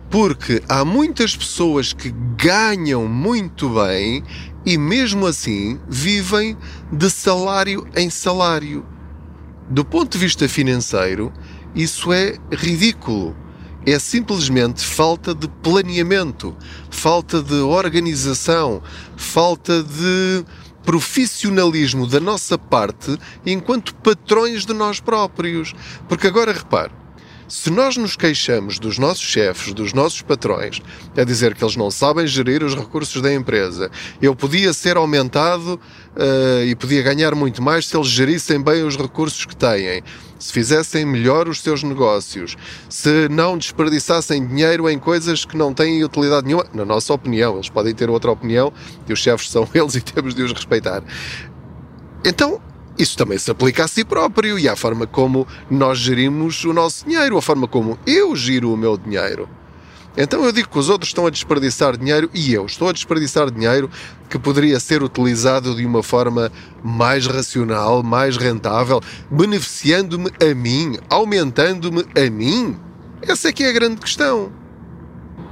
porque 0.09 0.63
há 0.69 0.85
muitas 0.85 1.37
pessoas 1.37 1.93
que 1.93 2.11
ganham 2.37 3.07
muito 3.07 3.69
bem 3.69 4.23
e 4.65 4.77
mesmo 4.77 5.27
assim 5.27 5.81
vivem 5.89 6.57
de 6.93 7.11
salário 7.11 7.87
em 7.97 8.11
salário. 8.11 8.85
Do 9.69 9.85
ponto 9.85 10.13
de 10.13 10.19
vista 10.19 10.49
financeiro, 10.49 11.33
isso 11.75 12.13
é 12.13 12.37
ridículo. 12.53 13.37
É 13.87 13.99
simplesmente 13.99 14.85
falta 14.85 15.35
de 15.35 15.49
planeamento, 15.49 16.55
falta 16.91 17.43
de 17.43 17.55
organização, 17.55 18.83
falta 19.17 19.83
de 19.83 20.45
profissionalismo 20.85 22.07
da 22.07 22.21
nossa 22.21 22.59
parte 22.59 23.19
enquanto 23.45 23.95
patrões 23.97 24.67
de 24.67 24.75
nós 24.75 25.01
próprios. 25.01 25.75
Porque 26.09 26.27
agora 26.27 26.53
repare, 26.53 26.93
se 27.51 27.69
nós 27.69 27.97
nos 27.97 28.17
queixamos 28.17 28.79
dos 28.79 28.97
nossos 28.97 29.25
chefes, 29.25 29.73
dos 29.73 29.93
nossos 29.93 30.23
patrões, 30.23 30.81
a 31.17 31.25
dizer 31.25 31.55
que 31.55 31.65
eles 31.65 31.75
não 31.75 31.91
sabem 31.91 32.25
gerir 32.25 32.63
os 32.63 32.77
recursos 32.77 33.21
da 33.21 33.35
empresa, 33.35 33.91
eu 34.23 34.37
podia 34.37 34.73
ser 34.73 34.97
aumentado 34.97 35.75
uh, 36.15 36.65
e 36.65 36.77
podia 36.77 37.03
ganhar 37.03 37.35
muito 37.35 37.61
mais 37.61 37.87
se 37.87 37.97
eles 37.97 38.07
gerissem 38.07 38.63
bem 38.63 38.85
os 38.85 38.97
recursos 38.97 39.45
que 39.45 39.57
têm, 39.57 40.01
se 40.41 40.53
fizessem 40.53 41.05
melhor 41.05 41.49
os 41.49 41.61
seus 41.61 41.83
negócios, 41.83 42.57
se 42.89 43.29
não 43.29 43.57
desperdiçassem 43.57 44.45
dinheiro 44.45 44.89
em 44.89 44.99
coisas 44.99 45.45
que 45.45 45.57
não 45.57 45.73
têm 45.73 46.03
utilidade 46.03 46.47
nenhuma, 46.47 46.67
na 46.75 46.85
nossa 46.85 47.13
opinião, 47.13 47.55
eles 47.55 47.69
podem 47.69 47.95
ter 47.95 48.11
outra 48.11 48.33
opinião 48.33 48.73
e 49.07 49.13
os 49.13 49.21
chefes 49.21 49.51
são 49.51 49.69
eles 49.73 49.95
e 49.95 50.01
temos 50.01 50.35
de 50.35 50.43
os 50.43 50.53
respeitar. 50.53 51.05
Então, 52.25 52.61
isso 52.99 53.17
também 53.17 53.39
se 53.39 53.51
aplica 53.51 53.85
a 53.85 53.89
si 53.89 54.05
próprio 54.05 54.59
e 54.59 54.69
à 54.69 54.75
forma 54.75 55.07
como 55.07 55.47
nós 55.71 55.99
gerimos 55.99 56.65
o 56.65 56.73
nosso 56.73 57.05
dinheiro, 57.07 57.37
a 57.37 57.43
forma 57.43 57.69
como 57.69 57.99
eu 58.07 58.35
giro 58.35 58.73
o 58.73 58.77
meu 58.77 58.97
dinheiro. 58.97 59.49
Então 60.23 60.45
eu 60.45 60.53
digo 60.53 60.69
que 60.69 60.79
os 60.79 60.91
outros 60.91 61.09
estão 61.09 61.27
a 61.27 61.31
desperdiçar 61.31 61.97
dinheiro 61.97 62.29
e 62.35 62.53
eu 62.53 62.67
estou 62.67 62.91
a 62.91 62.93
desperdiçar 62.93 63.51
dinheiro 63.51 63.91
que 64.29 64.39
poderia 64.39 64.79
ser 64.79 65.03
utilizado 65.03 65.75
de 65.75 65.87
uma 65.87 66.03
forma 66.03 66.53
mais 66.85 67.27
racional, 67.27 68.03
mais 68.03 68.37
rentável, 68.37 69.01
beneficiando-me 69.31 70.31
a 70.39 70.55
mim, 70.55 70.99
aumentando-me 71.09 72.05
a 72.15 72.31
mim. 72.31 72.79
Essa 73.23 73.49
é 73.49 73.53
que 73.53 73.65
é 73.65 73.71
a 73.71 73.73
grande 73.73 73.97
questão. 73.97 74.53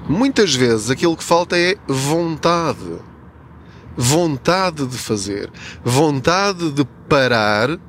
Muitas 0.07 0.55
vezes 0.55 0.91
aquilo 0.91 1.17
que 1.17 1.25
falta 1.25 1.57
é 1.57 1.75
vontade 1.87 3.09
vontade 4.01 4.87
de 4.87 4.97
fazer, 4.97 5.51
vontade 5.83 6.71
de 6.71 6.85
parar 7.09 7.81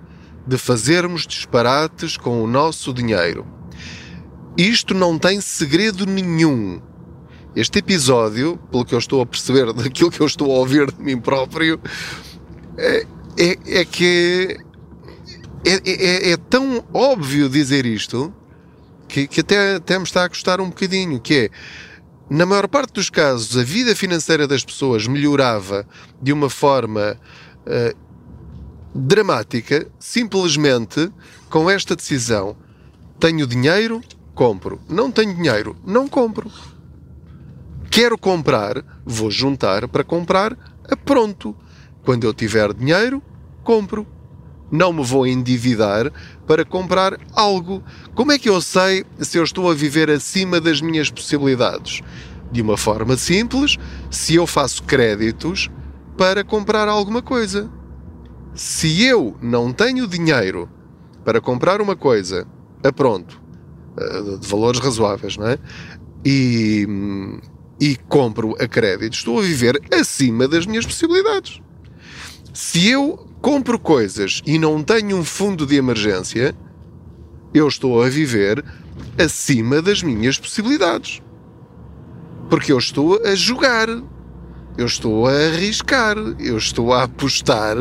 de 0.48 0.57
fazermos 0.57 1.27
disparates 1.27 2.17
com 2.17 2.41
o 2.41 2.48
nosso 2.48 2.91
dinheiro. 2.91 3.59
Isto 4.60 4.94
não 4.94 5.18
tem 5.18 5.39
segredo 5.39 6.06
nenhum. 6.06 6.82
Este 7.56 7.80
episódio, 7.80 8.58
pelo 8.70 8.84
que 8.84 8.94
eu 8.94 9.00
estou 9.00 9.22
a 9.22 9.25
perceber 9.25 9.72
daquilo 9.72 10.12
que 10.12 10.20
eu 10.20 10.28
estou 10.28 10.51
a 10.51 10.60
ouvir 10.60 10.92
de 10.92 11.01
mim 11.01 11.18
próprio, 11.18 11.80
é, 12.78 13.06
é, 13.38 13.80
é 13.80 13.86
que 13.86 14.58
é, 15.63 15.75
é, 15.86 16.32
é, 16.32 16.38
tão 16.38 16.84
óbvio 16.94 17.48
dizer 17.48 17.86
isto 17.86 18.34
que, 19.08 19.28
que 19.28 19.39
até, 19.39 19.75
até 19.75 19.98
me 19.98 20.04
está 20.04 20.25
a 20.25 20.30
custar 20.30 20.60
um 20.60 20.68
bocadinho, 20.68 21.22
que 21.22 21.34
é 21.34 21.50
na 22.30 22.46
maior 22.46 22.68
parte 22.68 22.92
dos 22.92 23.10
casos, 23.10 23.58
a 23.58 23.63
vida 23.63 23.96
financeira 23.96 24.46
das 24.46 24.66
pessoas 24.66 25.08
melhorava 25.08 25.88
de 26.22 26.34
uma 26.34 26.50
forma 26.50 27.18
uh, 27.66 27.98
dramática, 28.94 29.89
simplesmente 29.98 31.10
com 31.50 31.70
esta 31.70 31.96
decisão: 31.96 32.58
tenho 33.20 33.48
dinheiro, 33.48 34.01
compro. 34.39 34.79
Não 34.88 35.12
tenho 35.12 35.36
dinheiro, 35.36 35.75
não 35.86 36.08
compro. 36.08 36.50
Quero 37.91 38.17
comprar, 38.17 38.81
vou 39.05 39.29
juntar 39.29 39.86
para 39.89 40.01
comprar 40.01 40.58
a 40.89 40.96
pronto. 40.96 41.53
Quando 42.05 42.24
eu 42.24 42.34
tiver 42.34 42.74
dinheiro, 42.74 43.22
compro. 43.65 44.08
Não 44.72 44.93
me 44.93 45.03
vou 45.03 45.27
endividar 45.27 46.10
para 46.48 46.63
comprar 46.63 47.19
algo. 47.34 47.84
Como 48.15 48.31
é 48.31 48.39
que 48.39 48.48
eu 48.48 48.62
sei 48.62 49.05
se 49.19 49.38
eu 49.38 49.43
estou 49.43 49.69
a 49.69 49.74
viver 49.74 50.10
acima 50.10 50.62
das 50.62 50.79
minhas 50.79 51.12
possibilidades? 51.12 52.01
De 52.50 52.62
uma 52.62 52.77
forma 52.77 53.17
simples, 53.17 53.75
se 54.10 54.36
eu 54.36 54.48
faço 54.48 54.84
créditos 54.84 55.69
para 56.17 56.46
comprar 56.46 56.88
alguma 56.88 57.22
coisa. 57.22 57.69
Se 58.55 59.03
eu 59.03 59.36
não 59.41 59.74
tenho 59.74 60.08
dinheiro 60.08 60.69
para 61.25 61.41
comprar 61.41 61.81
uma 61.81 61.98
coisa 61.98 62.48
a 62.81 62.89
pronto, 62.89 63.49
eh, 63.49 63.49
de 64.39 64.48
valores 64.48 64.79
razoáveis, 64.79 65.38
não 65.38 65.48
é? 65.48 65.58
E, 66.25 66.88
e 67.79 67.96
compro 68.08 68.55
a 68.60 68.67
crédito, 68.67 69.13
estou 69.13 69.39
a 69.39 69.41
viver 69.41 69.81
acima 69.91 70.48
das 70.48 70.65
minhas 70.65 70.86
possibilidades. 70.86 71.62
Se 72.53 72.88
eu 72.88 73.27
compro 73.41 73.79
coisas 73.79 74.41
e 74.46 74.58
não 74.58 74.84
tenho 74.84 75.17
um 75.17 75.24
fundo 75.24 75.65
de 75.65 75.75
emergência, 75.75 76.55
eu 77.53 77.67
estou 77.67 78.03
a 78.03 78.10
viver 78.10 78.63
acima 79.17 79.81
das 79.81 80.03
minhas 80.03 80.38
possibilidades. 80.38 81.22
Porque 82.50 82.72
eu 82.72 82.77
estou 82.77 83.22
a 83.25 83.36
jogar, 83.36 83.88
eu 84.77 84.86
estou 84.86 85.27
a 85.27 85.31
arriscar, 85.31 86.17
eu 86.39 86.58
estou 86.58 86.93
a 86.93 87.03
apostar 87.03 87.77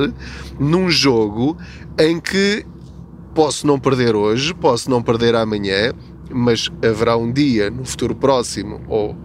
num 0.59 0.91
jogo 0.91 1.57
em 1.99 2.21
que 2.21 2.65
posso 3.35 3.67
não 3.67 3.79
perder 3.79 4.17
hoje, 4.17 4.55
posso 4.55 4.91
não 4.91 5.03
perder 5.03 5.35
amanhã, 5.35 5.93
mas 6.31 6.69
haverá 6.83 7.17
um 7.17 7.33
dia 7.33 7.71
no 7.71 7.85
futuro 7.85 8.15
próximo 8.15 8.81
ou 8.89 9.17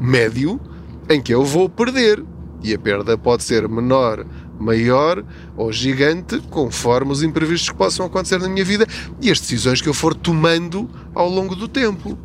médio 0.00 0.60
em 1.08 1.20
que 1.20 1.34
eu 1.34 1.44
vou 1.44 1.68
perder. 1.68 2.22
E 2.62 2.74
a 2.74 2.78
perda 2.78 3.16
pode 3.16 3.44
ser 3.44 3.68
menor 3.68 4.26
maior 4.58 5.24
ou 5.56 5.72
gigante, 5.72 6.40
conforme 6.50 7.12
os 7.12 7.22
imprevistos 7.22 7.70
que 7.70 7.76
possam 7.76 8.06
acontecer 8.06 8.38
na 8.38 8.48
minha 8.48 8.64
vida 8.64 8.86
e 9.20 9.30
as 9.30 9.40
decisões 9.40 9.80
que 9.80 9.88
eu 9.88 9.94
for 9.94 10.14
tomando 10.14 10.90
ao 11.14 11.28
longo 11.28 11.54
do 11.54 11.68
tempo. 11.68 12.18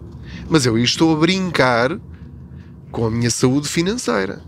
Mas 0.49 0.65
eu 0.65 0.77
estou 0.77 1.15
a 1.15 1.19
brincar 1.19 1.99
com 2.91 3.05
a 3.05 3.11
minha 3.11 3.29
saúde 3.29 3.67
financeira. 3.67 4.41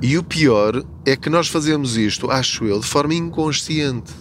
E 0.00 0.18
o 0.18 0.22
pior 0.22 0.82
é 1.04 1.14
que 1.14 1.30
nós 1.30 1.48
fazemos 1.48 1.96
isto, 1.96 2.30
acho 2.30 2.64
eu, 2.64 2.80
de 2.80 2.86
forma 2.86 3.14
inconsciente. 3.14 4.12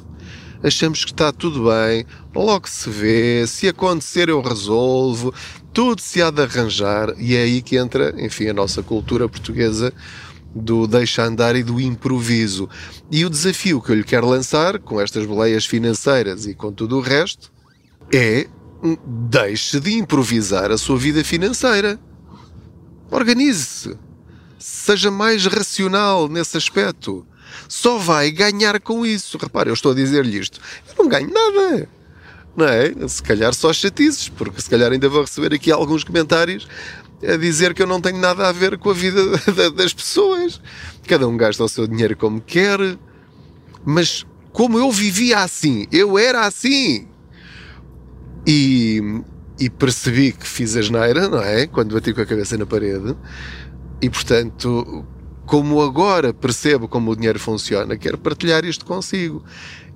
Achamos 0.64 1.04
que 1.04 1.12
está 1.12 1.32
tudo 1.32 1.66
bem, 1.66 2.06
logo 2.36 2.70
se 2.70 2.90
vê, 2.90 3.46
se 3.48 3.68
acontecer 3.68 4.30
eu 4.30 4.42
resolvo, 4.42 5.34
tudo 5.74 6.02
se 6.02 6.22
há 6.22 6.30
de 6.30 6.42
arranjar, 6.44 7.14
e 7.18 7.36
é 7.36 7.44
aí 7.44 7.62
que 7.62 7.78
entra, 7.78 8.14
enfim, 8.18 8.48
a 8.48 8.54
nossa 8.54 8.84
cultura 8.84 9.28
portuguesa 9.28 9.92
do 10.54 10.86
deixa 10.86 11.24
andar 11.24 11.56
e 11.56 11.64
do 11.64 11.80
improviso. 11.80 12.70
E 13.10 13.26
o 13.26 13.30
desafio 13.30 13.82
que 13.82 13.92
eu 13.92 13.96
lhe 13.96 14.04
quero 14.04 14.28
lançar, 14.28 14.80
com 14.80 15.00
estas 15.00 15.26
boleias 15.26 15.66
financeiras 15.66 16.46
e 16.46 16.54
com 16.54 16.72
tudo 16.72 16.98
o 16.98 17.02
resto, 17.02 17.52
é 18.14 18.48
deixe 19.06 19.80
de 19.80 19.94
improvisar 19.94 20.72
a 20.72 20.78
sua 20.78 20.98
vida 20.98 21.24
financeira. 21.24 22.00
Organize-se. 23.10 23.98
Seja 24.58 25.10
mais 25.10 25.46
racional 25.46 26.28
nesse 26.28 26.58
aspecto. 26.58 27.26
Só 27.68 27.98
vai 27.98 28.32
ganhar 28.32 28.80
com 28.80 29.06
isso. 29.06 29.38
Repare, 29.38 29.70
eu 29.70 29.74
estou 29.74 29.92
a 29.92 29.96
dizer-lhe 29.96 30.38
isto. 30.38 30.60
Eu 30.88 31.04
não 31.04 31.10
ganho 31.10 31.32
nada. 31.32 31.90
Não 32.56 32.66
é? 32.66 33.08
Se 33.08 33.24
calhar 33.24 33.54
só 33.54 33.72
chatices, 33.72 34.30
porque 34.30 34.62
se 34.62 34.70
calhar 34.70 34.92
ainda 34.92 35.08
vou 35.08 35.22
receber 35.22 35.54
aqui 35.54 35.72
alguns 35.72 36.04
comentários 36.04 36.68
a 37.28 37.38
dizer 37.38 37.74
que 37.74 37.82
eu 37.82 37.88
não 37.88 38.02
tenho 38.02 38.18
nada 38.18 38.48
a 38.48 38.52
ver 38.52 38.78
com 38.78 38.90
a 38.90 38.94
vida 38.94 39.22
das 39.76 39.94
pessoas. 39.94 40.60
Cada 41.08 41.28
um 41.28 41.38
gasta 41.38 41.64
o 41.64 41.70
seu 41.70 41.88
dinheiro 41.88 42.16
como 42.18 42.42
quer. 42.42 42.80
Mas 43.86 44.26
como 44.52 44.78
eu 44.78 44.92
vivia 44.92 45.40
assim, 45.40 45.88
eu 45.92 46.18
era 46.18 46.46
assim. 46.46 47.08
E, 48.46 49.22
e 49.60 49.70
percebi 49.70 50.32
que 50.32 50.48
fiz 50.48 50.76
a 50.76 50.82
geneira, 50.82 51.30
não 51.30 51.42
é? 51.42 51.68
Quando 51.68 51.94
bati 51.94 52.14
com 52.14 52.22
a 52.22 52.26
cabeça 52.26 52.58
na 52.58 52.66
parede. 52.66 53.16
E 54.02 54.10
portanto, 54.10 55.06
como 55.52 55.82
agora 55.82 56.34
percebo 56.34 56.88
como 56.88 57.12
o 57.12 57.16
dinheiro 57.16 57.38
funciona, 57.38 57.98
quero 57.98 58.18
partilhar 58.18 58.64
isto 58.64 58.86
consigo. 58.86 59.44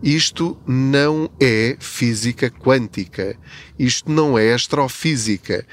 Isto 0.04 0.62
não 0.68 1.30
é 1.40 1.78
física 1.80 2.50
quântica. 2.52 3.40
Isto 3.80 4.12
não 4.12 4.38
é 4.38 4.54
astrofísica. 4.54 5.66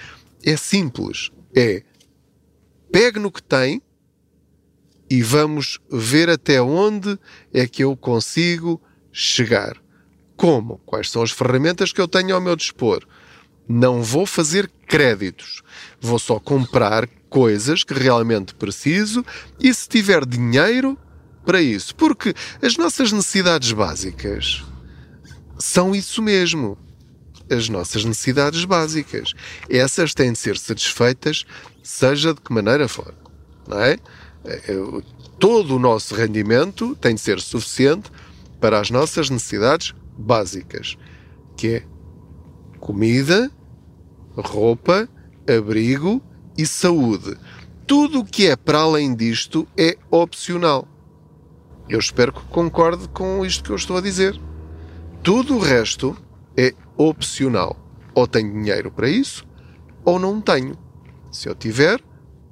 É 0.44 0.56
simples 0.56 1.32
é 1.52 1.82
pegue 2.92 3.18
no 3.18 3.32
que 3.32 3.42
tem 3.42 3.82
e 5.10 5.20
vamos 5.20 5.80
ver 5.90 6.30
até 6.30 6.62
onde 6.62 7.18
é 7.52 7.66
que 7.66 7.82
eu 7.82 7.96
consigo 7.96 8.80
chegar. 9.10 9.82
Como? 10.36 10.78
Quais 10.86 11.10
são 11.10 11.22
as 11.24 11.32
ferramentas 11.32 11.92
que 11.92 12.00
eu 12.00 12.06
tenho 12.06 12.36
ao 12.36 12.40
meu 12.40 12.54
dispor? 12.54 13.04
Não 13.74 14.02
vou 14.02 14.26
fazer 14.26 14.70
créditos. 14.86 15.62
Vou 15.98 16.18
só 16.18 16.38
comprar 16.38 17.08
coisas 17.30 17.82
que 17.82 17.94
realmente 17.94 18.54
preciso 18.54 19.24
e 19.58 19.72
se 19.72 19.88
tiver 19.88 20.26
dinheiro 20.26 20.98
para 21.42 21.62
isso. 21.62 21.94
Porque 21.94 22.34
as 22.60 22.76
nossas 22.76 23.10
necessidades 23.10 23.72
básicas 23.72 24.62
são 25.58 25.94
isso 25.94 26.20
mesmo. 26.20 26.76
As 27.50 27.70
nossas 27.70 28.04
necessidades 28.04 28.66
básicas. 28.66 29.32
Essas 29.70 30.12
têm 30.12 30.32
de 30.32 30.38
ser 30.38 30.58
satisfeitas, 30.58 31.46
seja 31.82 32.34
de 32.34 32.42
que 32.42 32.52
maneira 32.52 32.86
for. 32.88 33.14
Não 33.66 33.80
é? 33.80 33.96
é 34.44 34.60
todo 35.38 35.76
o 35.76 35.78
nosso 35.78 36.14
rendimento 36.14 36.94
tem 36.96 37.14
de 37.14 37.22
ser 37.22 37.40
suficiente 37.40 38.10
para 38.60 38.78
as 38.78 38.90
nossas 38.90 39.30
necessidades 39.30 39.94
básicas, 40.18 40.98
que 41.56 41.68
é 41.68 41.82
comida, 42.78 43.50
roupa, 44.36 45.08
abrigo 45.48 46.22
e 46.56 46.66
saúde. 46.66 47.36
Tudo 47.86 48.20
o 48.20 48.24
que 48.24 48.48
é 48.48 48.56
para 48.56 48.80
além 48.80 49.14
disto 49.14 49.66
é 49.76 49.96
opcional. 50.10 50.86
Eu 51.88 51.98
espero 51.98 52.32
que 52.32 52.42
concorde 52.46 53.08
com 53.08 53.44
isto 53.44 53.64
que 53.64 53.70
eu 53.70 53.76
estou 53.76 53.96
a 53.96 54.00
dizer. 54.00 54.40
Tudo 55.22 55.56
o 55.56 55.58
resto 55.58 56.16
é 56.56 56.74
opcional. 56.96 57.76
Ou 58.14 58.26
tenho 58.26 58.52
dinheiro 58.52 58.90
para 58.90 59.08
isso, 59.08 59.46
ou 60.04 60.18
não 60.18 60.40
tenho. 60.40 60.76
Se 61.30 61.48
eu 61.48 61.54
tiver, 61.54 62.00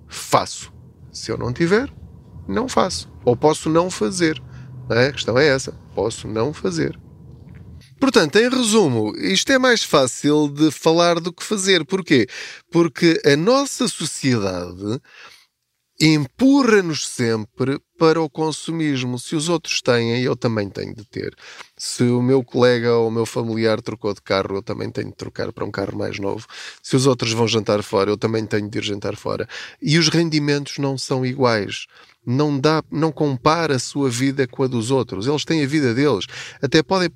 faço. 0.09 0.73
Se 1.13 1.31
eu 1.31 1.39
não 1.39 1.53
tiver, 1.53 1.93
não 2.47 2.69
faço. 2.69 3.11
Ou 3.25 3.37
posso 3.37 3.69
não 3.69 3.91
fazer. 3.91 4.43
A 4.89 5.13
questão 5.13 5.39
é 5.39 5.47
essa. 5.47 5.73
Posso 5.95 6.27
não 6.27 6.53
fazer. 6.53 6.99
Portanto, 8.00 8.37
em 8.37 8.49
resumo, 8.49 9.14
isto 9.19 9.52
é 9.52 9.59
mais 9.59 9.85
fácil 9.85 10.49
de 10.49 10.71
falar 10.71 11.21
do 11.21 11.30
que 11.30 11.45
fazer. 11.45 11.85
Porquê? 11.85 12.26
Porque 12.73 13.21
a 13.26 13.37
nossa 13.37 13.87
sociedade 13.87 15.00
empurra-nos 16.00 17.07
sempre 17.07 17.78
para 17.99 18.23
o 18.23 18.30
consumismo. 18.30 19.19
Se 19.19 19.37
os 19.37 19.50
outros 19.50 19.83
têm, 19.83 20.23
eu 20.23 20.35
também 20.35 20.71
tenho 20.71 20.95
de 20.95 21.04
ter. 21.04 21.37
Se 21.76 22.02
o 22.04 22.23
meu 22.23 22.42
colega 22.42 22.95
ou 22.95 23.09
o 23.09 23.11
meu 23.11 23.26
familiar 23.26 23.83
trocou 23.83 24.14
de 24.14 24.23
carro, 24.23 24.57
eu 24.57 24.62
também 24.62 24.90
tenho 24.90 25.09
de 25.09 25.16
trocar 25.16 25.52
para 25.52 25.66
um 25.66 25.71
carro 25.71 25.99
mais 25.99 26.19
novo. 26.19 26.47
Se 26.83 26.97
os 26.97 27.07
outros 27.07 27.33
vão 27.33 27.47
jantar 27.47 27.83
fora, 27.83 28.11
eu 28.11 28.16
também 28.16 28.47
tenho 28.47 28.71
de 28.71 28.78
ir 28.78 28.83
jantar 28.83 29.14
fora. 29.14 29.47
E 29.83 29.99
os 29.99 30.09
rendimentos 30.09 30.78
não 30.78 30.97
são 30.97 31.25
iguais. 31.25 31.87
Não 32.26 32.59
dá, 32.59 32.83
não 32.90 33.12
compara 33.12 33.76
a 33.76 33.78
sua 33.78 34.09
vida 34.09 34.47
com 34.47 34.62
a 34.62 34.66
dos 34.66 34.90
outros. 34.90 35.26
Eles 35.26 35.45
têm 35.45 35.62
a 35.62 35.66
vida 35.66 35.92
deles. 35.92 36.25
Até 36.62 36.83
podem 36.83 37.11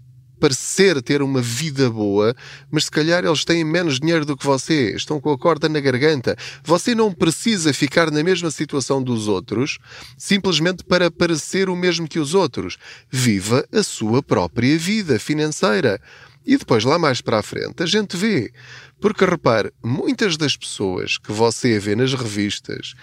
parecer 0.44 1.00
ter 1.00 1.22
uma 1.22 1.40
vida 1.40 1.88
boa, 1.88 2.36
mas 2.70 2.84
se 2.84 2.90
calhar 2.90 3.24
eles 3.24 3.46
têm 3.46 3.64
menos 3.64 3.98
dinheiro 3.98 4.26
do 4.26 4.36
que 4.36 4.44
você, 4.44 4.94
estão 4.94 5.18
com 5.18 5.32
a 5.32 5.38
corda 5.38 5.70
na 5.70 5.80
garganta. 5.80 6.36
Você 6.62 6.94
não 6.94 7.10
precisa 7.10 7.72
ficar 7.72 8.10
na 8.10 8.22
mesma 8.22 8.50
situação 8.50 9.02
dos 9.02 9.26
outros 9.26 9.78
simplesmente 10.18 10.84
para 10.84 11.10
parecer 11.10 11.70
o 11.70 11.74
mesmo 11.74 12.06
que 12.06 12.18
os 12.18 12.34
outros. 12.34 12.76
Viva 13.10 13.66
a 13.72 13.82
sua 13.82 14.22
própria 14.22 14.76
vida 14.76 15.18
financeira. 15.18 15.98
E 16.44 16.58
depois, 16.58 16.84
lá 16.84 16.98
mais 16.98 17.22
para 17.22 17.38
a 17.38 17.42
frente, 17.42 17.82
a 17.82 17.86
gente 17.86 18.14
vê. 18.14 18.52
Porque 19.00 19.24
repare, 19.24 19.72
muitas 19.82 20.36
das 20.36 20.54
pessoas 20.58 21.16
que 21.16 21.32
você 21.32 21.78
vê 21.78 21.96
nas 21.96 22.12
revistas, 22.12 22.94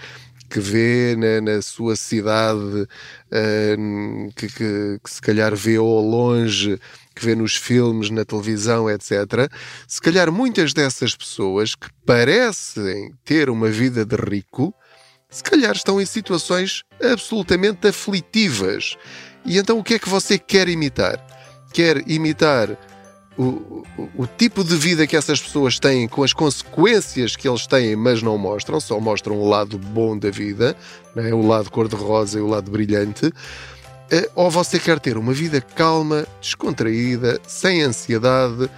que 0.52 0.60
vê 0.60 1.16
na, 1.16 1.54
na 1.54 1.62
sua 1.62 1.96
cidade, 1.96 2.60
uh, 2.60 4.34
que, 4.36 4.48
que, 4.48 5.00
que, 5.02 5.10
se 5.10 5.22
calhar 5.22 5.56
vê 5.56 5.78
ao 5.78 6.02
longe 6.02 6.78
que 7.16 7.26
vê 7.26 7.36
nos 7.36 7.56
filmes, 7.56 8.10
na 8.10 8.26
televisão, 8.26 8.90
etc., 8.90 9.52
se 9.88 10.02
calhar 10.02 10.32
muitas 10.32 10.74
dessas 10.74 11.16
pessoas 11.16 11.76
que 11.76 11.88
parecem 12.06 13.14
ter 13.24 13.50
uma 13.50 13.70
vida 13.70 14.06
de 14.06 14.16
rico, 14.16 14.74
se 15.30 15.44
calhar 15.44 15.74
estão 15.74 16.00
em 16.00 16.06
situações 16.06 16.84
absolutamente 17.02 17.88
aflitivas. 17.88 18.98
E 19.46 19.58
então 19.58 19.80
o 19.80 19.84
que 19.84 19.96
é 19.96 20.00
que 20.00 20.10
você 20.10 20.38
quer 20.38 20.68
imitar? 20.68 21.26
Quer 21.74 22.04
imitar 22.10 22.78
o, 23.38 23.84
o, 23.98 24.10
o, 24.18 24.28
tipo 24.28 24.64
de 24.64 24.76
vida 24.76 25.08
que 25.08 25.16
essas 25.16 25.42
pessoas 25.42 25.80
têm, 25.80 26.08
com 26.08 26.22
as 26.22 26.34
consequências 26.34 27.36
que 27.36 27.48
eles 27.48 27.66
têm, 27.66 27.96
mas 27.96 28.22
não 28.22 28.38
mostram, 28.38 28.80
só 28.80 29.00
mostram 29.00 29.40
o 29.40 29.48
lado 29.48 29.78
bom 29.78 30.18
da 30.18 30.30
vida, 30.30 30.76
né? 31.16 31.34
o 31.34 31.46
lado 31.46 31.72
cor-de-rosa 31.72 32.38
e 32.38 32.42
o 32.42 32.48
lado 32.48 32.70
brilhante. 32.70 33.32
Eh, 34.12 34.30
ou 34.36 34.52
você 34.52 34.78
quer 34.78 35.00
ter 35.00 35.18
uma 35.18 35.32
vida 35.32 35.62
calma, 35.62 36.28
descontraída, 36.42 37.40
sem 37.48 37.82
ansiedade, 37.82 38.70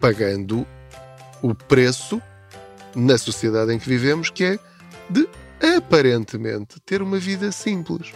pagando 0.00 0.66
o 1.42 1.54
preço 1.54 2.20
na 2.94 3.18
sociedade 3.18 3.74
em 3.74 3.78
que 3.78 3.86
vivemos, 3.86 4.30
que 4.30 4.44
é 4.44 4.58
de 5.10 5.28
aparentemente 5.76 6.80
ter 6.80 7.02
uma 7.02 7.18
vida 7.18 7.52
simples. 7.52 8.12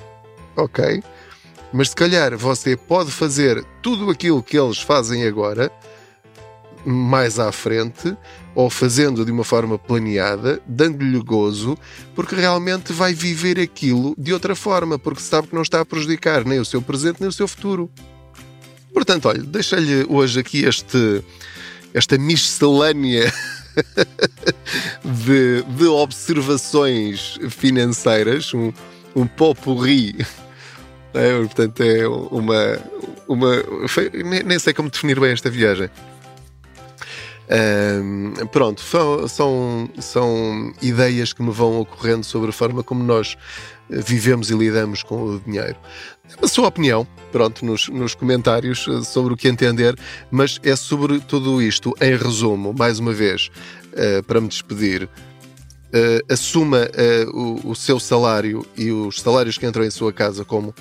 Ok? 0.57 1.03
Mas 1.71 1.91
se 1.91 1.97
calhar 1.97 2.35
você 2.37 2.77
pode 2.77 3.11
fazer 3.11 3.63
tudo 3.83 4.11
aquilo 4.11 4.43
que 4.43 4.59
eles 4.59 4.81
fazem 4.81 5.27
agora 5.27 5.71
mais 6.85 7.39
à 7.39 7.51
frente 7.51 8.17
ou 8.55 8.71
fazendo 8.71 9.25
de 9.25 9.33
uma 9.33 9.45
forma 9.45 9.79
planeada, 9.79 10.61
dando-lhe 10.67 11.19
gozo, 11.21 11.77
porque 12.15 12.35
realmente 12.35 12.93
vai 12.93 13.13
viver 13.13 13.59
aquilo 13.59 14.15
de 14.17 14.33
outra 14.33 14.55
forma, 14.55 14.99
porque 14.99 15.21
sabe 15.21 15.49
que 15.49 15.55
não 15.55 15.63
está 15.63 15.81
a 15.81 15.85
prejudicar 15.85 16.45
nem 16.45 16.61
o 16.61 16.65
seu 16.65 16.81
presente 16.81 17.21
nem 17.21 17.29
o 17.29 17.33
seu 17.33 17.49
futuro. 17.49 17.91
Portanto, 18.93 19.27
olha, 19.27 19.43
deixa-lhe 19.43 20.07
hoje 20.09 20.39
aqui 20.39 20.65
este, 20.65 21.25
esta 21.93 22.17
miscelânea 22.17 23.33
de, 25.05 25.63
de 25.63 25.87
observações 25.87 27.39
financeiras, 27.51 28.55
um, 28.55 28.73
um 29.17 29.27
popurri. 29.27 30.25
É, 31.13 31.39
portanto, 31.39 31.83
é 31.83 32.07
uma. 32.09 32.79
uma 33.29 33.89
foi, 33.89 34.11
nem 34.45 34.59
sei 34.59 34.73
como 34.73 34.91
definir 34.91 35.19
bem 35.19 35.33
esta 35.33 35.51
viagem. 35.51 35.89
Pronto, 38.53 38.81
são, 39.29 39.89
são 39.99 40.73
ideias 40.81 41.33
que 41.33 41.43
me 41.43 41.51
vão 41.51 41.81
ocorrendo 41.81 42.25
sobre 42.25 42.51
a 42.51 42.53
forma 42.53 42.83
como 42.83 43.03
nós 43.03 43.37
vivemos 43.89 44.51
e 44.51 44.55
lidamos 44.55 45.03
com 45.03 45.23
o 45.23 45.41
dinheiro. 45.41 45.77
A 46.43 46.49
sua 46.49 46.69
opinião, 46.69 47.07
pronto, 47.31 47.65
nos, 47.65 47.89
nos 47.89 48.15
comentários 48.15 48.87
eh, 48.89 49.03
sobre 49.03 49.35
o 49.35 49.37
que 49.37 49.47
entender, 49.47 49.95
mas 50.31 50.59
é 50.63 50.75
sobre 50.75 51.21
tudo 51.21 51.61
isto, 51.61 51.95
em 52.01 52.17
resumo, 52.17 52.73
mais 52.73 52.99
uma 52.99 53.13
vez, 53.13 53.51
uh, 53.93 54.23
para 54.23 54.41
me 54.41 54.49
despedir. 54.49 55.05
Uh, 55.05 56.33
assuma 56.33 56.89
o, 57.33 57.71
o 57.71 57.75
seu 57.77 58.01
salário 58.01 58.67
e 58.77 58.91
os 58.91 59.21
salários 59.21 59.59
que 59.59 59.67
entram 59.67 59.85
em 59.85 59.91
sua 59.91 60.13
casa 60.13 60.45
como 60.45 60.75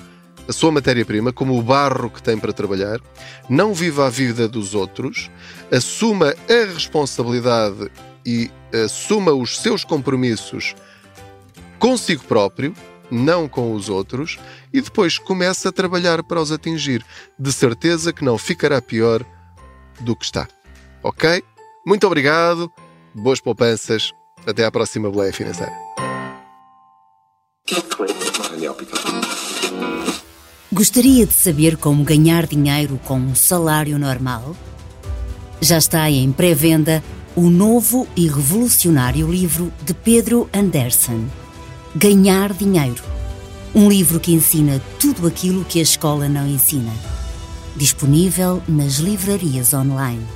a 0.48 0.52
sua 0.52 0.70
matéria-prima, 0.70 1.32
como 1.32 1.58
o 1.58 1.62
barro 1.62 2.10
que 2.10 2.22
tem 2.22 2.38
para 2.38 2.52
trabalhar, 2.52 3.00
não 3.48 3.72
viva 3.72 4.06
a 4.06 4.10
vida 4.10 4.48
dos 4.48 4.74
outros, 4.74 5.30
assuma 5.72 6.34
a 6.48 6.72
responsabilidade 6.72 7.90
e 8.24 8.50
assuma 8.84 9.32
os 9.32 9.58
seus 9.58 9.84
compromissos 9.84 10.74
consigo 11.78 12.24
próprio, 12.24 12.74
não 13.10 13.48
com 13.48 13.74
os 13.74 13.88
outros, 13.88 14.38
e 14.72 14.80
depois 14.80 15.18
comece 15.18 15.68
a 15.68 15.72
trabalhar 15.72 16.22
para 16.22 16.40
os 16.40 16.50
atingir. 16.50 17.04
De 17.38 17.52
certeza 17.52 18.12
que 18.12 18.24
não 18.24 18.38
ficará 18.38 18.80
pior 18.80 19.24
do 20.00 20.16
que 20.16 20.24
está. 20.24 20.48
Ok? 21.02 21.42
Muito 21.86 22.06
obrigado, 22.06 22.72
boas 23.14 23.40
poupanças, 23.40 24.12
até 24.46 24.64
à 24.64 24.70
próxima 24.70 25.10
boleia 25.10 25.32
financeira. 25.32 25.72
Gostaria 30.74 31.24
de 31.24 31.32
saber 31.32 31.76
como 31.76 32.02
ganhar 32.02 32.48
dinheiro 32.48 32.98
com 33.04 33.16
um 33.16 33.32
salário 33.32 33.96
normal? 33.96 34.56
Já 35.60 35.78
está 35.78 36.10
em 36.10 36.32
pré-venda 36.32 37.00
o 37.36 37.48
novo 37.48 38.08
e 38.16 38.26
revolucionário 38.26 39.30
livro 39.30 39.72
de 39.84 39.94
Pedro 39.94 40.50
Anderson, 40.52 41.26
Ganhar 41.94 42.52
Dinheiro. 42.52 43.04
Um 43.72 43.88
livro 43.88 44.18
que 44.18 44.32
ensina 44.32 44.82
tudo 44.98 45.28
aquilo 45.28 45.64
que 45.64 45.78
a 45.78 45.82
escola 45.82 46.28
não 46.28 46.44
ensina. 46.44 46.92
Disponível 47.76 48.60
nas 48.66 48.94
livrarias 48.94 49.72
online. 49.72 50.26